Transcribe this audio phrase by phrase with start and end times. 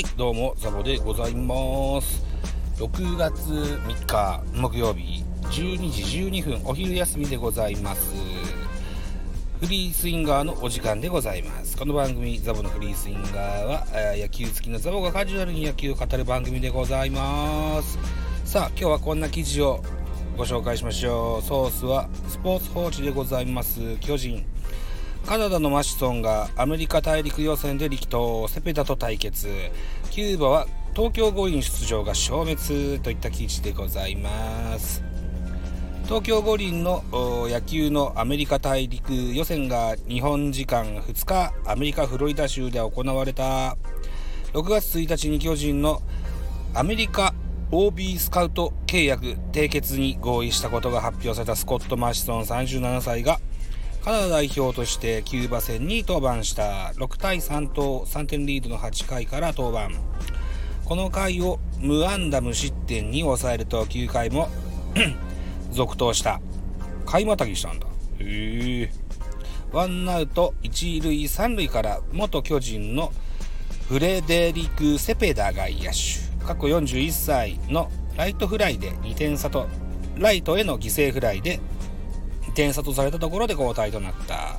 [0.00, 2.24] はいどうもザボでございます。
[2.78, 8.14] 6月3日木曜日12時12分お昼休みでございます。
[9.60, 11.76] フリースインガーのお時間でございます。
[11.76, 13.86] この番組ザボのフリースインガーは
[14.16, 17.98] 野球好きなザボがカジュアルに野球を語る番組でございます。
[18.46, 19.82] さあ今日はこんな記事を
[20.34, 21.46] ご紹介しましょう。
[21.46, 23.98] ソースはスポーツ報知でございます。
[23.98, 24.46] 巨人
[25.26, 29.48] カナダのマシソンがアメリカ大陸予選で力投セペダと対決。
[30.10, 35.04] キューバは東京五輪出場が消滅といった記事でございます。
[36.04, 43.76] 東京五輪の野球のアメリカ大陸予選が日本時間2日アメリカ・フロリダ州で行われた。
[44.52, 46.02] 6月1日に巨人の
[46.74, 47.34] アメリカ
[47.70, 53.38] OB スカウト契約締結に合意したことが発表されたスコット・マシソン37歳が
[54.04, 59.90] カナダ代表としてキューバ戦に登板した6対3と3点リードの8回から登板。
[60.86, 64.48] この回を無安打無失点に抑えると9回も
[65.70, 66.40] 続投した。
[67.04, 67.86] 回またぎしたんだ。
[68.20, 68.90] へえ。
[69.70, 73.12] ワンアウト1塁3塁から元巨人の
[73.86, 76.46] フレデリク・セペダ外野手。
[76.46, 79.68] 過去41歳のライトフライで2点差と
[80.16, 81.60] ライトへの犠牲フライで
[82.50, 84.58] 点差とされたところで交代となった。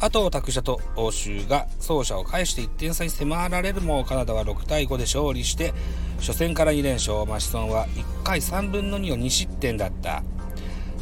[0.00, 5.74] あと、拓者と欧州が走者を返して1点差に迫られるも、カナダは6対5で勝利して、
[6.20, 10.22] 初戦から2連勝、マシソンは1回3分の2を2失点だった。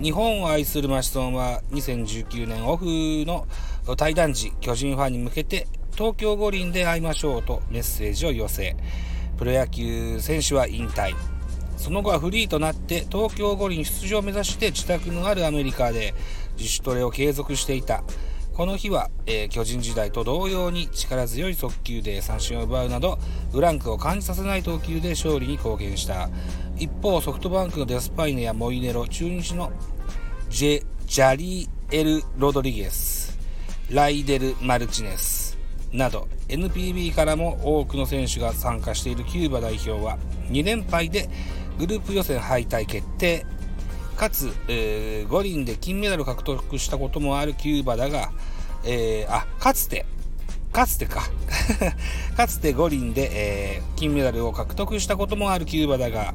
[0.00, 2.84] 日本を愛するマシソンは2019年オフ
[3.24, 3.46] の
[3.96, 8.76] 対談時、巨人ファンに向けて東京五輪で会いましょうとメッセージを寄せ、
[9.38, 11.14] プロ野球選手は引退。
[11.82, 16.14] その後はフリーとなって東京五輪出場を目指して自宅のあるアメリカで
[16.56, 18.04] 自主トレを継続していた。
[18.54, 23.18] この日は、えー、巨人時代と同様に力強い速球で三振を奪うなど
[23.50, 26.28] ブランクを感じさせない投球で勝利に貢献した
[26.76, 29.72] 一方ソフトバンクのデスパイネやモイネロ中日の
[30.50, 33.38] ジェジャリー・エル・ロドリゲス
[33.90, 35.58] ライデル・マルチネス
[35.90, 40.18] など NPB からも多くの選手が参加しているキューバ代表は
[40.50, 41.28] 2連敗で
[41.78, 43.46] グループ予選敗退決定。
[44.16, 48.30] かつ、えー、五輪で金メダル獲得したこともあるキューバだが、
[48.84, 50.04] えー、あかつて
[50.70, 51.22] かつてか。
[52.36, 56.34] かつて五輪で、えー、金メダルを獲得したこともあるキューバだが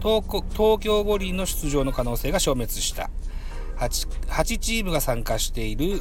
[0.00, 3.10] 東京五輪の出場の可能性が消滅した。
[3.78, 6.00] 8, 8チームが参加している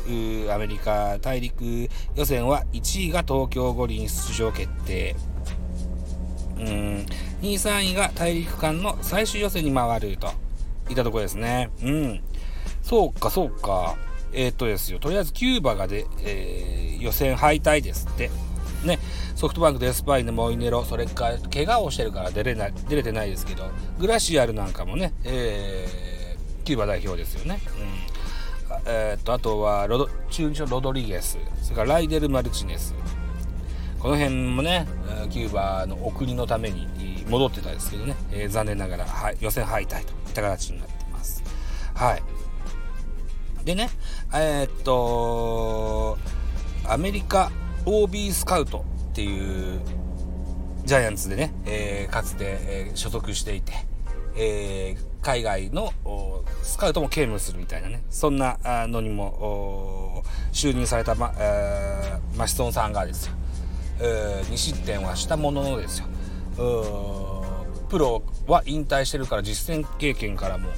[0.54, 5.16] アメリカ大陸予選は1位が東京五輪出場決定。
[6.58, 7.06] うん。
[7.44, 10.32] 2位3位が大陸間の最終予選に回ると。
[10.90, 11.70] いったところですね。
[11.82, 12.22] うん。
[12.82, 13.96] そうかそうか。
[14.32, 15.00] えー、っとですよ。
[15.00, 18.32] とりあえずキューバがで、えー、予選敗退ですって。
[18.84, 19.00] ね。
[19.36, 23.66] ソフトバンクデスパイネモイネロそれから怪我をしてるから出れない出れてないですけど
[24.00, 28.76] グラシアルなんかもね、えー、キューバ代表ですよね、うん。
[28.86, 31.38] えー、っとあとはロド中日のロドリゲス。
[31.62, 32.94] それからライデル・マルチネス。
[34.04, 34.86] この辺もね
[35.30, 41.42] キューバのお国のために戻ってたんですけどね、えー、残念ながら、はい、予選敗退といった形になってます。
[41.96, 42.24] はい。
[43.64, 43.90] でね、
[44.34, 46.18] えー、っと、
[46.86, 47.50] アメリカ
[47.86, 49.80] OB スカウトっていう
[50.84, 53.72] ジャイアンツでね、えー、かつて、えー、所属していて、
[54.36, 55.94] えー、海外の
[56.62, 63.34] スカウトも兼務するみたいなね、そんなのにも就任されたま、えー、マシソンさんがですよ、
[64.00, 66.08] えー、2失点はしたもののですよ、
[67.90, 70.70] プロは引退してるから実戦経験からも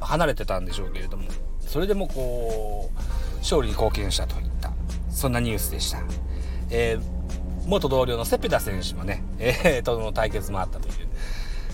[0.00, 1.24] 離れてたんでしょうけれども
[1.60, 4.72] それでもこう勝利に貢献したといった
[5.10, 6.02] そんなニュースでした、
[6.70, 10.94] えー、元同僚のセペダ選手もね、えー、との対決もあったという、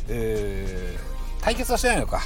[0.08, 2.20] えー、対決はしてないのか。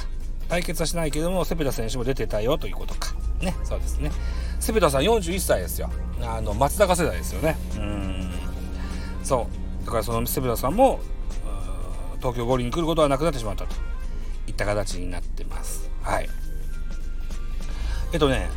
[0.49, 3.13] 対決はしないけどもセペダ選手も出てたよということか。
[3.39, 4.11] ねそうですね。
[4.59, 5.89] セペダさん41歳ですよ。
[6.21, 7.55] あの松坂世代ですよね。
[7.77, 8.20] うん。
[9.23, 9.47] そ
[9.81, 9.85] う。
[9.85, 10.99] だからそのセブラさんも
[12.17, 13.75] 東京五輪に来ることはなくなってしまったと。
[14.47, 15.89] いった形になってます。
[16.01, 16.29] はい。
[18.13, 18.49] えっとね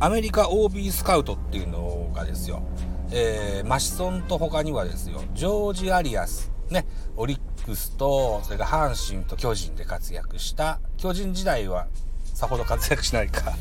[0.00, 2.62] アメリカ OB スカウトっていうのがですよ、
[3.10, 5.22] えー、マシソンと他にはですよ。
[5.34, 6.52] ジョージ・アリアス。
[6.70, 6.86] ね。
[7.16, 10.80] オリックスとそれから阪神と巨人で活躍した。
[10.96, 11.88] 巨人時代は
[12.24, 13.54] さほど活躍しないか。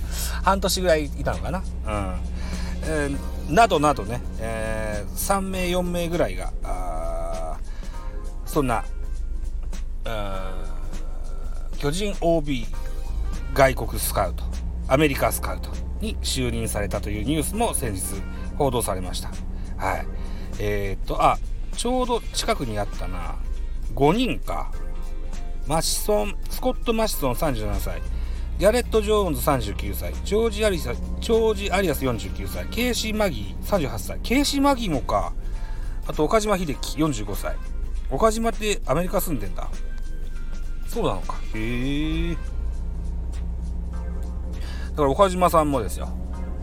[0.44, 1.60] 半年ぐらいいたのかな。
[1.60, 1.64] うん。
[2.84, 3.18] えー、
[3.50, 6.52] などなどね、えー、3名4名ぐらいが
[8.46, 8.84] そんな
[11.78, 12.66] 巨人 OB
[13.54, 14.44] 外国スカウト
[14.88, 18.02] アメリカスカウトに就任されたというニュースも先日
[18.58, 19.30] 報道されました。
[19.78, 20.08] はい。
[20.60, 21.38] えー、っとあ
[21.76, 23.36] ちょうど近くにあったな
[23.96, 24.72] 5人か。
[25.68, 28.02] マシソンスコット・マシソン37歳
[28.58, 35.34] ギャレット・ジョーンズ39歳ジョージ・アリサジョージ・アリアス49歳ケイシー・マギー38歳ケイシー・マギーもか。
[36.08, 37.56] あと岡島秀樹45歳
[38.10, 39.70] 岡島ってアメリカ住んでんだ。
[40.88, 41.36] そうなのか。
[41.54, 42.34] へえ。
[42.34, 42.40] だ
[44.96, 46.10] から岡島さんもですよ。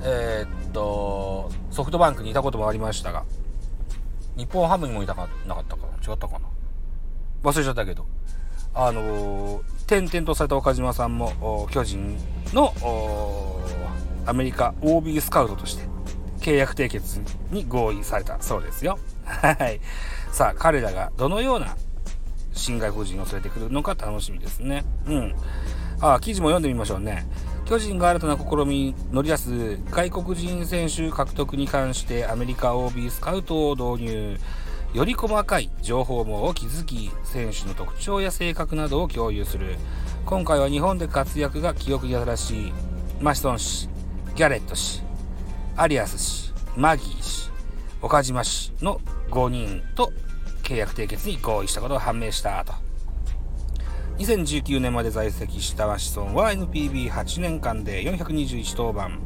[0.03, 3.25] えー、っとソフトバンクにいたこともありましたが
[4.37, 6.13] 日本ハムにもいたかなかったかな。
[6.13, 6.49] 違ったかな。
[7.45, 8.05] 忘れちゃったけど。
[8.75, 12.17] あの、転々とされた岡島さんも巨人
[12.53, 12.73] の
[14.27, 15.85] アメリカ OB スカウトとして
[16.41, 18.99] 契約締結に合意されたそうですよ。
[19.25, 19.81] はい。
[20.33, 21.77] さあ、彼らがどのような
[22.53, 24.85] 新外国人を連れてくるのか楽しみですね。
[25.07, 25.35] うん。
[26.01, 27.27] あ、記事も読んでみましょうね。
[27.67, 34.39] 巨人が新たな試みに乗り出す外国人選手獲得に関してアメリカ OB スカウトを導入。
[34.95, 39.75] より細かい情報網を築き、選手の特徴や性格などを共有する。
[40.25, 42.73] 今回は日本で活躍が記憶に新しい
[43.21, 43.89] マシソン氏、
[44.37, 45.03] ギャレット氏、
[45.77, 47.51] アリアス氏、マギー氏、
[48.03, 49.01] 岡島氏の
[49.31, 50.13] 5人と
[50.63, 52.73] 契約締結に合意したことが判明したと。
[54.19, 59.19] 2019年まで在籍したマシソンは NPB8 年間で421登板。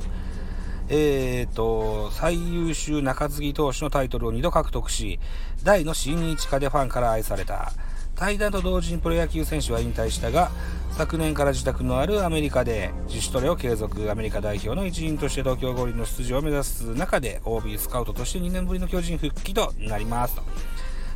[0.91, 5.21] えーと、最優秀中継ぎ投手のタイトルを2度獲得し、
[5.63, 7.73] 大の親日家でファンから愛された。
[8.15, 10.51] 対談と同時にプロ野球選手は引退したが、
[10.93, 20.43] 昨年から自宅のあるアメリカで自主トレを継続、アメリカ代表の一員として東京五輪の出場を目指す中で、OB スカウトとして2年ぶりの巨人復帰となりますと。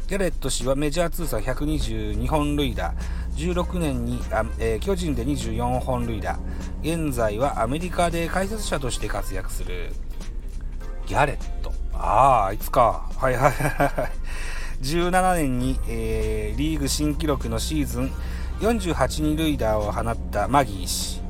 [0.06, 2.92] ギャレット氏はメジャー通算122本塁打、
[3.36, 4.20] 16年に、
[4.58, 6.38] えー、巨人で24本塁打、
[6.82, 9.90] 現在はアメリカで解説者として活躍する
[11.06, 11.72] ギャレット。
[11.94, 13.08] ああ、あいつか。
[13.16, 14.84] はいはいはい。
[14.84, 18.12] 17年に、えー、リーグ新記録のシーズン
[18.60, 21.20] 48二塁打を放ったマギー氏。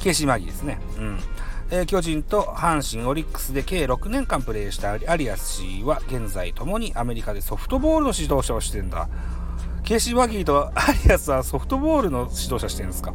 [0.00, 0.80] ケーシー・マギーですね。
[0.98, 1.86] うん。
[1.86, 9.08] 巨人と阪神、オリックスで計6年間プレーしたアリアス氏は現在ともにアメリカでソフトボールの指導者をしてんだ。
[9.90, 13.12] ケーシー・マギーとアリアスはソフトボールの指導者してるんですか？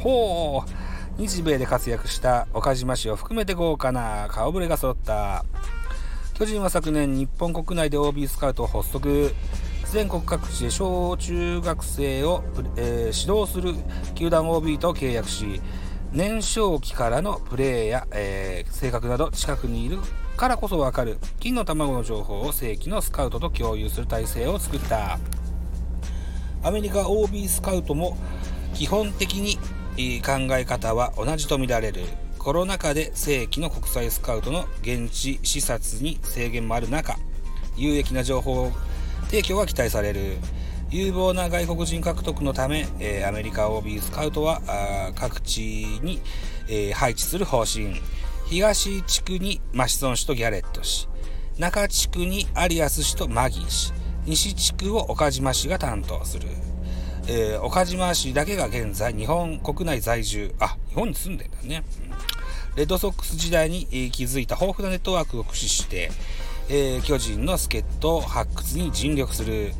[0.00, 0.64] ほ
[1.16, 1.22] う。
[1.22, 5.44] 日米で活躍した岡島氏を含めて豪華な顔ぶれが揃った。
[6.34, 9.32] 巨人は昨年日本国内で OB スカウトを発足。
[9.92, 12.42] 全国各地で小中学生を、
[12.74, 13.76] えー、指導する
[14.16, 15.60] 球団 OB と契約し、
[16.10, 19.98] 年少期からのプレーや、えー、性格など近くにいる
[20.36, 25.20] からこそわかる金の卵の情報を正規のスカウトと共有する体制を作った
[26.62, 28.16] アメリカ OB スカウトも
[28.74, 29.56] 基本的に
[30.20, 32.02] 考え方は同じとみられる。
[32.38, 37.16] コロナ禍で正規の国際スカウトの現地視察に制限もある中
[37.76, 38.70] 有益な情報
[39.26, 40.38] 提供が期待される。
[40.90, 44.62] 有望な外国人獲得のため、え、アメリカ OB スカウトは
[45.14, 46.20] 各地に、
[46.66, 48.00] え、配置する方針。
[48.46, 51.06] 東地区にマシソン氏とギャレット氏。
[51.58, 53.92] 中地区にアリアス氏とマギー氏。
[54.28, 56.48] 西地区を岡島氏が担当する、
[57.28, 60.54] えー、岡島氏だけが現在日本国内在住。
[60.60, 61.82] あ日本に住んでんだね、
[62.76, 66.10] レッドソックス時代に、築いた豊富なネットワークを駆使して、
[66.68, 69.72] えー、巨人の助っ人発掘に尽力する。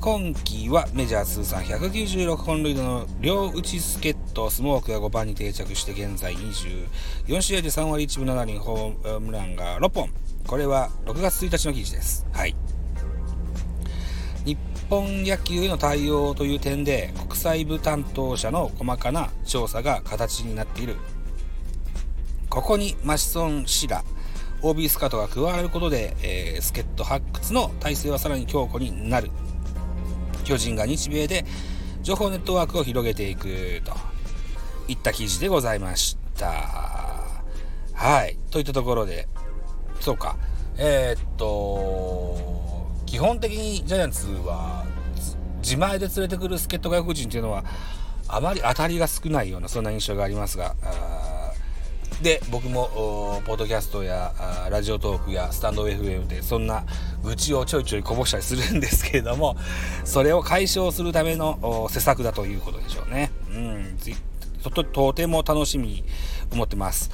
[0.00, 10.10] 今季はメジャー通算196本塁打の両打ち助っ人スモークが5番に定着して現在24試合で3割1分7厘ホームランが6本。
[10.46, 12.26] これは6月1日の記事です。
[12.32, 12.54] はい。
[14.88, 20.96] 本野球への対応という点で国際部担当者の細かな調査が形になっている
[22.48, 24.04] ここにマシソン氏ら
[24.62, 29.30] OB スカートが加わることで、えー、助っ人発掘の体制はさらに強固になる
[30.44, 31.44] 巨人が日米で
[32.02, 33.92] 情報ネットワークを広げていくと
[34.88, 37.04] いった記事でございました。
[37.94, 38.36] はい。
[38.50, 39.26] といったところで、
[40.00, 40.36] そうか。
[40.76, 42.73] えー、っと、
[43.14, 44.84] 基本的にジャイアンツは
[45.62, 47.62] 自前で連れてくる助っ人外国人っていうのは
[48.26, 50.74] あまり当たりが少ないようなそんな印象がありますが、
[52.22, 54.34] で僕もポッドキャストや
[54.68, 56.84] ラジオトークやスタンド FM でそんな
[57.22, 59.56] 愚痴をちょいちょいこぼしたりするんですけれども
[60.04, 63.30] それを解消するための施策だということでしょうね。
[63.48, 63.96] うん
[64.64, 66.04] ととても楽しみに
[66.50, 67.12] 思ってます。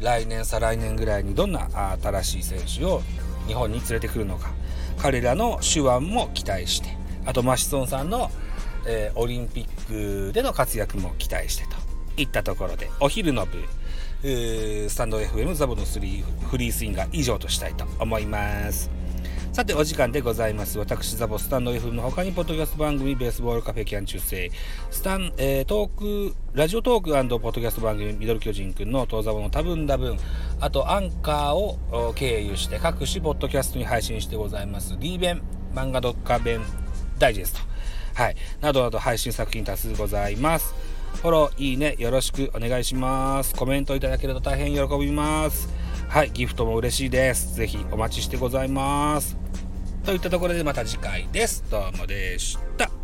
[0.00, 1.68] 来年再来年ぐらいにどんな
[2.02, 3.02] 新しい選手を
[3.46, 4.50] 日本に連れてくるのか。
[4.98, 6.96] 彼らの手腕も期待して。
[7.26, 8.30] あとマシソンさんの、
[8.86, 11.90] えー、オリンピックでの活躍も期待してと。
[12.16, 13.58] いったところでお昼の部
[14.22, 18.99] スタンド FM ザボの3フリースインガー以上としたいと思います。
[19.52, 20.78] さて、お時間でございます。
[20.78, 24.48] 私、ザボスタンド FM の他に、ポッドキャスト番組、ベースボールカフェキャン中世、
[24.92, 30.18] スタン、えー、トーク、ラジオトークポッドキャスト番組、ミドル巨人くんの東ザボの多分多分、
[30.60, 34.96] あと、アンカーを経由して各種ポッドキャストに配信してございます。
[35.00, 35.42] D 弁、
[35.74, 36.60] 漫画読家弁、
[37.18, 37.58] ダイジェスト、
[38.14, 40.72] はい、などなど配信作品多数ございます。
[41.16, 43.56] フォロー、いいね、よろしくお願いします。
[43.56, 45.79] コメントいただけると大変喜びます。
[46.10, 47.54] はい、ギフトも嬉しいです。
[47.54, 49.36] ぜひお待ちしてございます。
[50.04, 51.64] といったところでまた次回です。
[51.70, 52.99] どうもでした。